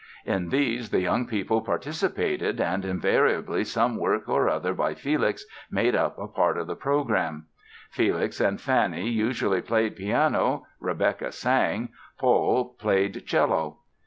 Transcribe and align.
In 0.25 0.49
these 0.49 0.89
the 0.89 1.01
young 1.01 1.27
people 1.27 1.61
participated 1.61 2.59
and 2.59 2.83
invariably 2.85 3.63
some 3.63 3.97
work 3.97 4.27
or 4.27 4.49
other 4.49 4.73
by 4.73 4.95
Felix 4.95 5.45
made 5.69 5.95
up 5.95 6.17
a 6.17 6.27
part 6.27 6.57
of 6.57 6.65
the 6.65 6.75
program. 6.75 7.45
Felix 7.91 8.41
and 8.41 8.59
Fanny 8.59 9.07
usually 9.07 9.61
played 9.61 9.95
piano, 9.95 10.65
Rebecka 10.81 11.31
sang, 11.31 11.89
Paul 12.17 12.75
played 12.79 13.27
cello. 13.27 13.77